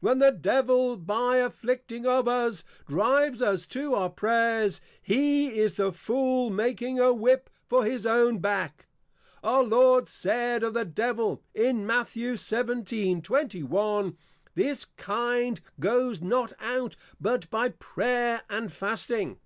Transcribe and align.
When 0.00 0.18
the 0.18 0.32
Devil 0.32 0.96
by 0.96 1.36
Afflicting 1.36 2.06
of 2.06 2.26
us, 2.26 2.64
drives 2.86 3.42
us 3.42 3.66
to 3.66 3.94
our 3.94 4.08
Prayers, 4.08 4.80
he 5.02 5.58
is 5.60 5.74
The 5.74 5.92
Fool 5.92 6.48
making 6.48 6.98
a 6.98 7.12
Whip 7.12 7.50
for 7.68 7.84
his 7.84 8.06
own 8.06 8.38
Back. 8.38 8.86
Our 9.42 9.62
Lord 9.62 10.08
said 10.08 10.62
of 10.62 10.72
the 10.72 10.86
Devil 10.86 11.42
in 11.52 11.84
Matt. 11.86 12.06
17.21. 12.06 14.16
_This 14.56 14.86
Kind 14.96 15.60
goes 15.78 16.22
not 16.22 16.54
out, 16.60 16.96
but 17.20 17.50
by 17.50 17.68
Prayer 17.68 18.40
and 18.48 18.72
Fasting. 18.72 19.38